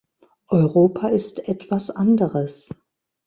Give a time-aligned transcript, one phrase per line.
[0.49, 2.73] Europa ist etwas anderes.